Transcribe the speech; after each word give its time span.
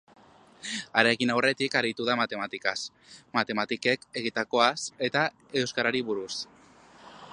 Hara 1.01 1.09
egin 1.17 1.33
aurretik 1.33 1.75
aritu 1.81 2.07
da 2.07 2.15
matematikaz, 2.21 2.75
matematikez 3.39 3.95
egitekoaz 4.23 4.75
eta 5.11 5.27
euskarari 5.63 6.03
buruz. 6.09 6.33